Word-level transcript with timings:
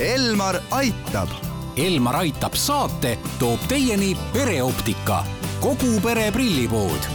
Elmar 0.00 0.56
aitab. 0.70 1.28
Elmar 1.76 2.16
aitab 2.16 2.54
saate 2.58 3.18
toob 3.38 3.62
teieni 3.70 4.16
pereoptika, 4.32 5.20
kogu 5.62 6.00
pere 6.02 6.32
prillipood 6.34 7.06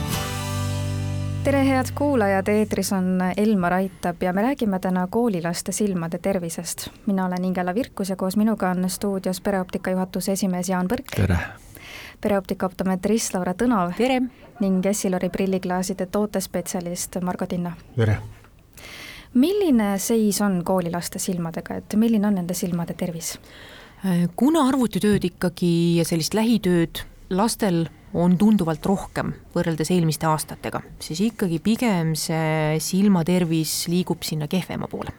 tere, 1.44 1.66
head 1.68 1.92
kuulajad, 1.96 2.48
eetris 2.48 2.94
on 2.94 3.20
Elmar 3.38 3.74
Aitab 3.74 4.24
ja 4.24 4.34
me 4.34 4.42
räägime 4.42 4.80
täna 4.80 5.08
koolilaste 5.12 5.72
silmade 5.72 6.18
tervisest. 6.18 6.88
mina 7.06 7.26
olen 7.26 7.46
Ingela 7.46 7.76
Virkus 7.76 8.10
ja 8.10 8.16
koos 8.16 8.38
minuga 8.38 8.70
on 8.70 8.90
stuudios 8.90 9.42
pereoptika 9.42 9.92
juhatuse 9.92 10.32
esimees 10.32 10.70
Jaan 10.70 10.88
Põrk. 10.88 11.16
tere! 11.16 11.38
pereoptika 12.22 12.66
optometrist 12.66 13.34
Laura 13.34 13.54
Tõnov. 13.54 13.94
tere! 13.98 14.22
ning 14.60 14.86
Essilori 14.86 15.30
prilliklaaside 15.30 16.06
tootespetsialist 16.06 17.16
Margo 17.22 17.46
Tinna. 17.46 17.76
tere! 17.96 18.39
Milline 19.34 19.98
seis 20.00 20.42
on 20.42 20.62
koolilaste 20.66 21.20
silmadega, 21.20 21.80
et 21.82 21.96
milline 22.00 22.28
on 22.28 22.40
nende 22.42 22.58
silmade 22.58 22.96
tervis? 22.98 23.38
kuna 24.40 24.62
arvutitööd 24.70 25.26
ikkagi 25.28 25.98
ja 25.98 26.06
sellist 26.08 26.34
lähitööd 26.38 27.02
lastel 27.36 27.90
on 28.16 28.38
tunduvalt 28.40 28.86
rohkem 28.88 29.34
võrreldes 29.54 29.92
eelmiste 29.92 30.30
aastatega, 30.30 30.80
siis 31.04 31.20
ikkagi 31.28 31.60
pigem 31.60 32.16
see 32.16 32.80
silmatervis 32.80 33.90
liigub 33.92 34.24
sinna 34.24 34.48
kehvema 34.48 34.88
poole 34.88 35.12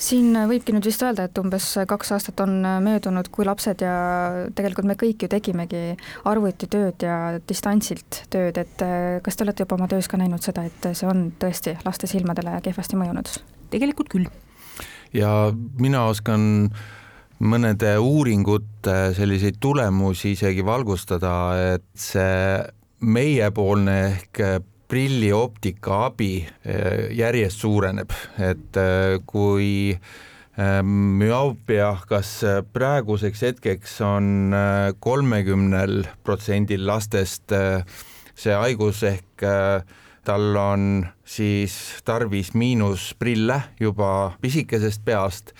siin 0.00 0.34
võibki 0.48 0.74
nüüd 0.74 0.86
vist 0.88 1.02
öelda, 1.04 1.26
et 1.28 1.38
umbes 1.40 1.66
kaks 1.88 2.12
aastat 2.16 2.40
on 2.44 2.54
möödunud, 2.84 3.28
kui 3.32 3.46
lapsed 3.48 3.84
ja 3.84 3.94
tegelikult 4.56 4.88
me 4.88 4.96
kõik 5.00 5.24
ju 5.24 5.30
tegimegi 5.30 5.82
arvutitööd 6.28 7.04
ja 7.04 7.16
distantsilt 7.48 8.22
tööd, 8.32 8.60
et 8.60 8.84
eh, 8.86 9.18
kas 9.24 9.36
te 9.36 9.46
olete 9.46 9.66
juba 9.66 9.78
oma 9.78 9.90
töös 9.90 10.08
ka 10.10 10.20
näinud 10.20 10.44
seda, 10.44 10.64
et 10.68 10.90
see 10.92 11.08
on 11.08 11.28
tõesti 11.40 11.76
laste 11.84 12.10
silmadele 12.10 12.58
kehvasti 12.64 13.00
mõjunud? 13.00 13.34
tegelikult 13.70 14.08
küll. 14.10 14.26
ja 15.14 15.52
mina 15.78 16.06
oskan 16.10 16.70
mõnede 17.40 17.94
uuringute 18.02 19.12
selliseid 19.16 19.60
tulemusi 19.60 20.34
isegi 20.34 20.64
valgustada, 20.66 21.32
et 21.76 21.86
see 21.94 22.58
meiepoolne 23.00 23.96
ehk 24.10 24.42
prillioptika 24.90 26.04
abi 26.08 26.40
eh, 26.42 27.10
järjest 27.14 27.62
suureneb, 27.62 28.10
et 28.42 28.78
eh, 28.80 29.20
kui 29.26 29.70
eh, 29.94 30.80
müoopia, 30.82 31.92
kas 32.10 32.32
praeguseks 32.74 33.46
hetkeks 33.46 33.96
on 34.06 34.56
kolmekümnel 35.00 36.04
protsendil 36.26 36.86
lastest 36.88 37.54
see 38.40 38.56
haigus 38.56 39.04
ehk 39.06 39.44
tal 40.24 40.56
on 40.58 41.06
siis 41.24 41.74
tarvis 42.04 42.52
miinusprille 42.58 43.56
juba 43.80 44.10
pisikesest 44.42 45.04
peast 45.04 45.54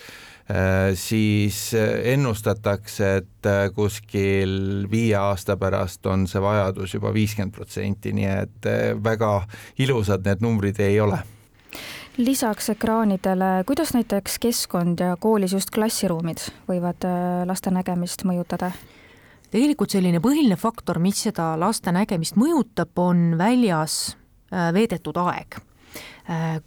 siis 0.95 1.73
äh, 1.73 2.13
ennustatakse, 2.13 3.15
et 3.21 3.45
äh, 3.45 3.69
kuskil 3.75 4.85
viie 4.91 5.15
aasta 5.15 5.57
pärast 5.57 6.05
on 6.05 6.25
see 6.27 6.41
vajadus 6.41 6.95
juba 6.95 7.13
viiskümmend 7.13 7.53
protsenti, 7.55 8.13
nii 8.15 8.29
et 8.31 8.69
väga 9.03 9.31
ilusad 9.79 10.25
need 10.25 10.43
numbrid 10.43 10.79
ei 10.81 10.99
ole 11.01 11.21
lisaks 12.21 12.67
ekraanidele, 12.73 13.63
kuidas 13.65 13.93
näiteks 13.95 14.35
keskkond 14.43 14.99
ja 14.99 15.15
koolis 15.19 15.53
just 15.55 15.71
klassiruumid 15.73 16.43
võivad 16.67 17.07
laste 17.47 17.71
nägemist 17.71 18.25
mõjutada? 18.27 18.73
tegelikult 19.51 19.91
selline 19.91 20.19
põhiline 20.23 20.57
faktor, 20.59 20.99
mis 20.99 21.23
seda 21.23 21.53
laste 21.59 21.91
nägemist 21.95 22.35
mõjutab, 22.39 22.91
on 22.99 23.37
väljas 23.39 24.17
veedetud 24.51 25.17
aeg. 25.23 25.55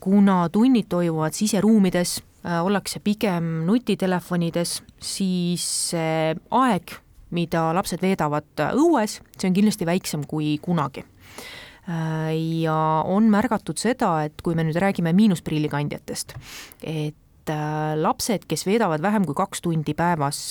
kuna 0.00 0.48
tunnid 0.48 0.88
toimuvad 0.88 1.36
siseruumides 1.36 2.18
Äh, 2.18 2.33
ollakse 2.44 3.00
pigem 3.00 3.64
nutitelefonides, 3.64 4.76
siis 5.00 5.66
aeg, 5.94 6.92
mida 7.34 7.70
lapsed 7.74 8.02
veedavad 8.04 8.64
õues, 8.76 9.18
see 9.38 9.48
on 9.48 9.56
kindlasti 9.56 9.88
väiksem 9.88 10.26
kui 10.28 10.58
kunagi. 10.62 11.06
Äh, 11.84 12.32
ja 12.64 12.76
on 13.04 13.28
märgatud 13.32 13.80
seda, 13.80 14.22
et 14.24 14.40
kui 14.44 14.56
me 14.56 14.64
nüüd 14.64 14.78
räägime 14.80 15.12
miinusprillikandjatest, 15.16 16.32
et 16.80 17.52
äh, 17.52 17.96
lapsed, 18.00 18.46
kes 18.48 18.64
veedavad 18.64 19.04
vähem 19.04 19.26
kui 19.28 19.36
kaks 19.36 19.64
tundi 19.64 19.96
päevas 19.96 20.46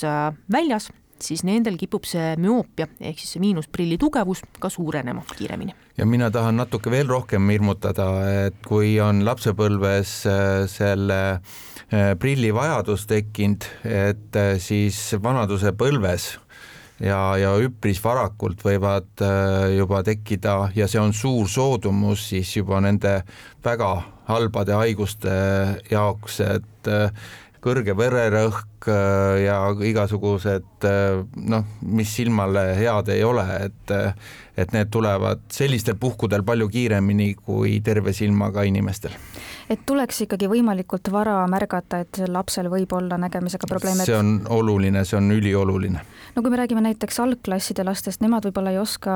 väljas, 0.54 0.92
siis 1.26 1.44
nendel 1.48 1.78
kipub 1.80 2.08
see 2.08 2.34
müoopia 2.38 2.88
ehk 3.00 3.20
siis 3.20 3.36
see 3.36 3.44
miinusprilli 3.44 3.98
tugevus 4.02 4.44
ka 4.60 4.70
suurenema 4.70 5.26
kiiremini. 5.36 5.76
ja 5.98 6.06
mina 6.06 6.32
tahan 6.32 6.58
natuke 6.62 6.92
veel 6.92 7.08
rohkem 7.08 7.50
hirmutada, 7.50 8.10
et 8.48 8.60
kui 8.68 9.00
on 9.02 9.26
lapsepõlves 9.26 10.18
selle 10.74 11.22
äh, 11.32 11.54
Äh, 11.94 12.16
prillivajadus 12.18 13.04
tekkinud, 13.06 13.66
et 13.86 14.38
äh, 14.40 14.56
siis 14.58 14.98
vanadusepõlves 15.22 16.24
ja, 17.04 17.20
ja 17.38 17.52
üpris 17.62 18.00
varakult 18.02 18.64
võivad 18.66 19.22
äh, 19.22 19.76
juba 19.76 20.00
tekkida 20.08 20.72
ja 20.74 20.88
see 20.90 21.02
on 21.04 21.14
suur 21.14 21.52
soodumus 21.52 22.24
siis 22.32 22.56
juba 22.56 22.80
nende 22.82 23.20
väga 23.68 23.92
halbade 24.26 24.74
haiguste 24.80 25.36
jaoks, 25.92 26.40
et 26.48 26.92
kõrge 27.62 27.94
vererõhk 28.00 28.73
ja 29.44 29.58
igasugused 29.88 30.88
noh, 31.36 31.68
mis 31.82 32.16
silmale 32.18 32.74
head 32.80 33.12
ei 33.14 33.24
ole, 33.24 33.46
et 33.68 33.94
et 34.54 34.70
need 34.70 34.92
tulevad 34.94 35.42
sellistel 35.50 35.96
puhkudel 35.98 36.44
palju 36.46 36.68
kiiremini 36.70 37.32
kui 37.42 37.80
terve 37.82 38.14
silmaga 38.14 38.62
inimestel 38.70 39.16
et 39.72 39.84
tuleks 39.88 40.24
ikkagi 40.26 40.48
võimalikult 40.52 41.10
vara 41.14 41.36
märgata, 41.50 42.02
et 42.04 42.20
lapsel 42.32 42.70
võib 42.72 42.92
olla 42.96 43.18
nägemisega 43.22 43.68
probleeme. 43.70 44.06
see 44.06 44.18
on 44.18 44.34
oluline, 44.52 45.04
see 45.08 45.18
on 45.18 45.32
ülioluline. 45.32 46.02
no 46.36 46.42
kui 46.42 46.52
me 46.52 46.60
räägime 46.60 46.84
näiteks 46.86 47.20
algklasside 47.24 47.86
lastest, 47.88 48.22
nemad 48.22 48.46
võib-olla 48.48 48.74
ei 48.74 48.80
oska 48.82 49.16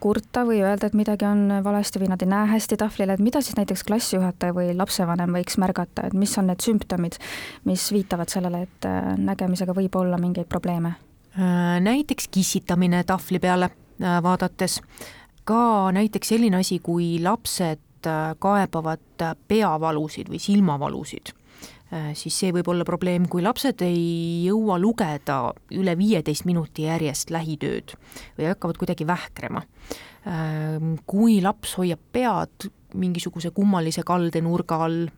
kurta 0.00 0.44
või 0.48 0.62
öelda, 0.62 0.90
et 0.90 0.98
midagi 0.98 1.26
on 1.28 1.60
valesti 1.64 2.02
või 2.02 2.10
nad 2.12 2.22
ei 2.22 2.30
näe 2.30 2.50
hästi 2.54 2.78
tahvlile, 2.80 3.18
et 3.18 3.24
mida 3.24 3.42
siis 3.44 3.58
näiteks 3.58 3.84
klassijuhataja 3.88 4.56
või 4.56 4.74
lapsevanem 4.76 5.34
võiks 5.40 5.58
märgata, 5.60 6.06
et 6.08 6.16
mis 6.16 6.36
on 6.38 6.50
need 6.52 6.64
sümptomid, 6.64 7.18
mis 7.68 7.90
viitavad 7.92 8.32
sellele, 8.32 8.64
et 8.68 8.88
äh, 8.88 8.99
nägemisega 9.16 9.74
võib 9.76 9.96
olla 9.96 10.18
mingeid 10.18 10.48
probleeme? 10.48 10.94
Äh, 11.38 11.78
näiteks 11.80 12.28
kissitamine 12.28 13.04
tahvli 13.04 13.38
peale 13.38 13.70
äh, 13.70 14.18
vaadates, 14.22 14.80
ka 15.44 15.90
näiteks 15.92 16.34
selline 16.34 16.60
asi, 16.60 16.78
kui 16.84 17.18
lapsed 17.22 17.86
Äh, 18.06 18.32
kaebavad 18.40 19.22
peavalusid 19.48 20.30
või 20.32 20.38
silmavalusid, 20.40 21.34
siis 22.16 22.36
see 22.38 22.52
võib 22.54 22.70
olla 22.72 22.86
probleem, 22.88 23.26
kui 23.28 23.42
lapsed 23.44 23.82
ei 23.84 24.46
jõua 24.46 24.78
lugeda 24.80 25.50
üle 25.76 25.92
viieteist 25.98 26.46
minuti 26.48 26.86
järjest 26.86 27.32
lähitööd 27.34 27.92
või 28.38 28.46
hakkavad 28.48 28.78
kuidagi 28.80 29.04
vähkrema. 29.04 29.60
Kui 31.10 31.40
laps 31.44 31.74
hoiab 31.76 32.00
pead 32.14 32.70
mingisuguse 32.94 33.50
kummalise 33.52 34.06
kaldenurga 34.06 34.80
all, 34.86 35.10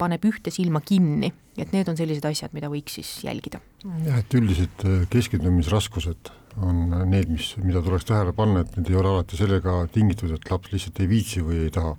paneb 0.00 0.24
ühte 0.30 0.54
silma 0.54 0.80
kinni, 0.80 1.32
et 1.58 1.72
need 1.74 1.88
on 1.90 1.98
sellised 1.98 2.24
asjad, 2.24 2.52
mida 2.56 2.70
võiks 2.72 2.96
siis 2.98 3.10
jälgida. 3.26 3.60
jah, 4.06 4.20
et 4.22 4.36
üldised 4.38 4.86
keskendumisraskused 5.12 6.32
on 6.62 6.84
need, 7.08 7.30
mis, 7.32 7.52
mida 7.62 7.82
tuleks 7.84 8.06
tähele 8.08 8.32
panna, 8.36 8.62
et 8.62 8.76
need 8.76 8.90
ei 8.92 8.96
ole 9.00 9.12
alati 9.14 9.38
sellega 9.38 9.82
tingitud, 9.92 10.32
et 10.34 10.50
laps 10.50 10.72
lihtsalt 10.72 11.00
ei 11.00 11.08
viitsi 11.10 11.44
või 11.44 11.62
ei 11.66 11.72
taha, 11.72 11.94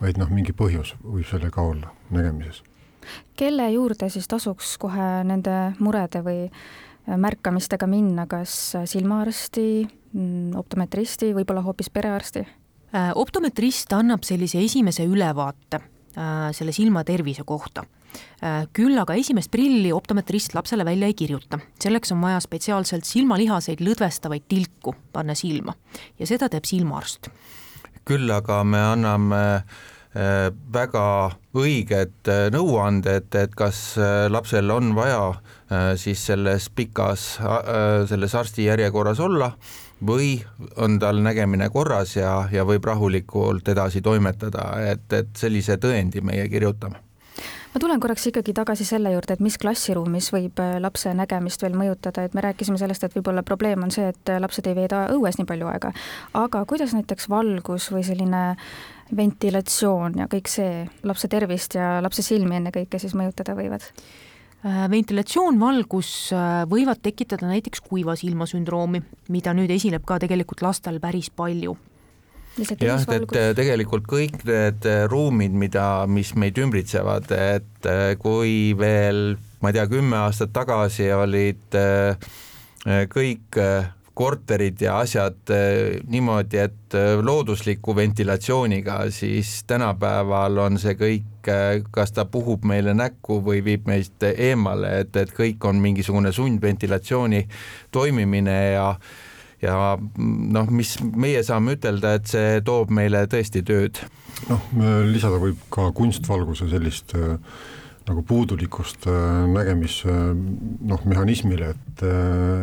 vaid 0.00 0.20
noh, 0.20 0.32
mingi 0.32 0.52
põhjus 0.56 0.94
võib 1.04 1.26
sellega 1.28 1.62
olla 1.62 1.92
nägemises. 2.14 2.62
kelle 3.36 3.70
juurde 3.72 4.10
siis 4.10 4.28
tasuks 4.28 4.76
kohe 4.82 5.08
nende 5.24 5.56
murede 5.78 6.22
või 6.26 6.46
märkamistega 7.06 7.86
minna, 7.86 8.26
kas 8.26 8.74
silmaarsti, 8.90 9.66
mm, 10.12 10.56
optometristi, 10.58 11.30
võib-olla 11.36 11.62
hoopis 11.62 11.90
perearsti? 11.90 12.42
Äh, 12.96 13.12
optometrist 13.14 13.92
annab 13.92 14.24
sellise 14.26 14.58
esimese 14.62 15.04
ülevaate 15.06 15.78
äh, 15.78 16.50
selle 16.56 16.74
silma 16.74 17.04
tervise 17.04 17.44
kohta 17.46 17.84
Äh, 17.84 17.95
küll 18.76 18.98
aga 19.00 19.16
esimest 19.18 19.50
prilli 19.50 19.90
optometrist 19.94 20.54
lapsele 20.54 20.84
välja 20.84 21.08
ei 21.10 21.16
kirjuta, 21.16 21.58
selleks 21.82 22.12
on 22.14 22.22
vaja 22.24 22.40
spetsiaalselt 22.44 23.08
silmalihaseid 23.08 23.82
lõdvestavaid 23.84 24.46
tilku 24.48 24.94
panna 25.12 25.34
silma. 25.34 25.74
Ja 26.18 26.28
seda 26.28 26.50
teeb 26.52 26.68
silmaarst. 26.68 27.30
küll 28.06 28.30
aga 28.30 28.60
me 28.64 28.78
anname 28.78 29.42
äh, 29.56 30.52
väga 30.72 31.06
õiged 31.56 32.30
äh, 32.30 32.44
nõuanded, 32.54 33.34
et 33.34 33.56
kas 33.58 33.96
lapsel 34.30 34.70
on 34.70 34.94
vaja 34.94 35.34
siis 35.98 36.20
selles 36.28 36.68
pikas, 36.70 37.40
selles 38.06 38.34
arsti 38.38 38.68
järjekorras 38.68 39.18
olla 39.18 39.48
või 40.04 40.44
on 40.76 40.98
tal 40.98 41.18
nägemine 41.24 41.68
korras 41.74 42.16
ja, 42.16 42.48
ja 42.52 42.64
võib 42.64 42.84
rahulikult 42.84 43.68
edasi 43.68 44.02
toimetada, 44.02 44.68
et, 44.92 45.12
et 45.12 45.32
sellise 45.36 45.78
tõendi 45.80 46.22
meie 46.22 46.48
kirjutame 46.52 47.02
ma 47.76 47.80
tulen 47.82 48.00
korraks 48.00 48.30
ikkagi 48.30 48.54
tagasi 48.56 48.86
selle 48.88 49.10
juurde, 49.12 49.34
et 49.36 49.42
mis 49.44 49.58
klassiruumis 49.60 50.30
võib 50.32 50.60
äh, 50.64 50.78
lapse 50.80 51.10
nägemist 51.12 51.60
veel 51.60 51.74
mõjutada, 51.76 52.22
et 52.24 52.32
me 52.32 52.40
rääkisime 52.40 52.78
sellest, 52.80 53.02
et 53.04 53.16
võib-olla 53.18 53.42
probleem 53.44 53.82
on 53.84 53.90
see, 53.92 54.06
et 54.14 54.30
äh, 54.32 54.38
lapsed 54.40 54.64
ei 54.70 54.76
veeda 54.78 55.02
õues 55.12 55.36
nii 55.36 55.44
palju 55.50 55.68
aega, 55.68 55.90
aga 56.40 56.62
kuidas 56.70 56.94
näiteks 56.96 57.28
valgus 57.28 57.90
või 57.92 58.00
selline 58.06 58.40
ventilatsioon 59.16 60.16
ja 60.22 60.28
kõik 60.32 60.48
see 60.48 60.86
lapse 61.04 61.28
tervist 61.28 61.76
ja 61.76 61.98
lapse 62.00 62.24
silmi 62.24 62.56
ennekõike 62.62 63.02
siis 63.02 63.12
mõjutada 63.18 63.58
võivad? 63.58 63.84
ventilatsioon, 64.66 65.60
valgus 65.60 66.08
võivad 66.66 66.98
tekitada 67.04 67.46
näiteks 67.46 67.84
kuiva 67.84 68.16
silma 68.18 68.48
sündroomi, 68.50 69.02
mida 69.30 69.52
nüüd 69.54 69.70
esineb 69.70 70.02
ka 70.08 70.16
tegelikult 70.24 70.64
lastel 70.64 70.96
päris 70.98 71.28
palju 71.30 71.76
jah, 72.80 73.02
et 73.16 73.36
tegelikult 73.58 74.06
kõik 74.08 74.44
need 74.48 74.86
ruumid, 75.12 75.56
mida, 75.56 76.06
mis 76.08 76.32
meid 76.38 76.58
ümbritsevad, 76.62 77.28
et 77.36 77.90
kui 78.22 78.72
veel 78.78 79.36
ma 79.60 79.72
ei 79.72 79.76
tea, 79.76 79.86
kümme 79.90 80.18
aastat 80.26 80.52
tagasi 80.54 81.10
olid 81.16 81.76
kõik 83.12 83.60
korterid 84.16 84.80
ja 84.80 85.00
asjad 85.02 85.50
niimoodi, 86.08 86.60
et 86.62 86.96
loodusliku 87.20 87.92
ventilatsiooniga, 87.96 89.10
siis 89.12 89.58
tänapäeval 89.68 90.62
on 90.64 90.78
see 90.80 90.96
kõik, 90.96 91.50
kas 91.92 92.14
ta 92.16 92.24
puhub 92.24 92.64
meile 92.64 92.94
näkku 92.96 93.42
või 93.44 93.60
viib 93.64 93.84
meist 93.90 94.24
eemale, 94.30 95.00
et, 95.02 95.16
et 95.20 95.34
kõik 95.36 95.68
on 95.68 95.82
mingisugune 95.84 96.32
sundventilatsiooni 96.32 97.42
toimimine 97.92 98.58
ja 98.72 98.88
ja 99.62 99.96
noh, 99.96 100.68
mis 100.70 100.96
meie 101.00 101.42
saame 101.46 101.76
ütelda, 101.76 102.16
et 102.18 102.30
see 102.30 102.60
toob 102.66 102.92
meile 102.94 103.24
tõesti 103.30 103.64
tööd. 103.66 104.02
noh, 104.50 104.70
lisada 105.08 105.40
võib 105.42 105.60
ka 105.72 105.88
kunstvalguse 105.96 106.68
sellist 106.70 107.14
äh, 107.16 107.36
nagu 108.06 108.22
puudulikust 108.26 109.08
äh, 109.10 109.44
nägemis 109.50 110.02
äh, 110.06 110.32
noh, 110.92 111.06
mehhanismile, 111.08 111.72
et, 111.74 112.04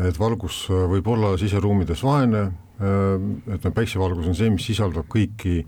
et 0.10 0.20
valgus 0.20 0.66
võib 0.70 1.08
olla 1.16 1.34
siseruumides 1.42 2.04
vaene, 2.06 2.46
et 2.80 3.68
päiksevalgus 3.76 4.28
on 4.32 4.36
see, 4.38 4.50
mis 4.54 4.66
sisaldab 4.66 5.06
kõiki 5.12 5.62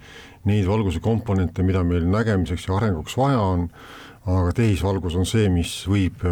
neid 0.50 0.66
valguse 0.68 1.00
komponente, 1.04 1.64
mida 1.64 1.84
meil 1.86 2.08
nägemiseks 2.10 2.66
ja 2.68 2.76
arenguks 2.80 3.18
vaja 3.18 3.40
on, 3.40 3.70
aga 4.26 4.56
tehisvalgus 4.58 5.16
on 5.20 5.30
see, 5.30 5.46
mis 5.54 5.72
võib 5.90 6.26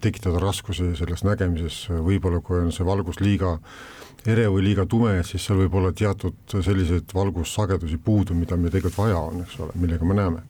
tekitada 0.00 0.38
raskusi 0.42 0.92
selles 0.98 1.26
nägemises, 1.26 1.88
võib-olla 1.90 2.38
kui 2.46 2.62
on 2.62 2.72
see 2.72 2.86
valgus 2.86 3.18
liiga 3.20 3.56
äh, 3.56 4.04
ere 4.26 4.46
või 4.48 4.64
liiga 4.68 4.86
tume, 4.88 5.18
siis 5.26 5.44
seal 5.44 5.60
võib 5.60 5.76
olla 5.80 5.92
teatud 5.92 6.36
selliseid 6.54 7.12
valgussagedusi 7.14 7.98
puudu, 8.00 8.36
mida 8.36 8.56
meil 8.56 8.72
tegelikult 8.72 9.02
vaja 9.02 9.20
on, 9.20 9.44
eks 9.44 9.58
ole, 9.60 9.76
millega 9.80 10.08
me 10.08 10.18
näeme. 10.20 10.42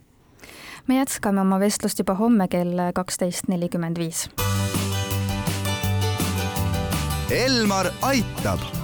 me 0.87 0.99
jätkame 1.01 1.41
oma 1.41 1.59
vestlust 1.59 1.99
juba 1.99 2.15
homme 2.15 2.49
kell 2.49 2.91
kaksteist 2.95 3.49
nelikümmend 3.49 3.99
viis. 3.99 4.29
Elmar 7.31 7.91
aitab. 8.03 8.84